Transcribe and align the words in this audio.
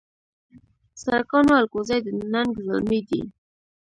سرکاڼو 1.01 1.53
الکوزي 1.59 1.97
د 2.05 2.07
ننګ 2.33 2.51
زلمي 2.65 2.99
دي 3.07 3.21